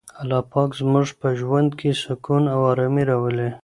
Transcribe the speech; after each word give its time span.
الله 0.21 0.39
پاک 0.51 0.69
زموږ 0.79 1.07
په 1.21 1.27
ژوند 1.39 1.69
کي 1.79 1.89
سکون 2.03 2.43
او 2.53 2.59
ارامي 2.71 3.03
راولي. 3.09 3.49